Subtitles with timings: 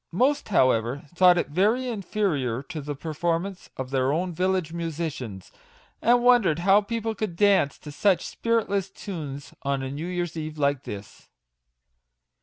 [0.11, 5.51] Most, however, thought it very inferior to the performance of their own village musicians,
[6.01, 10.57] and wondered how people could dance to such spiritless tunes on a new year's eve
[10.57, 11.29] like this.